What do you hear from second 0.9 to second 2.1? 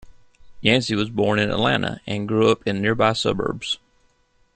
was born in Atlanta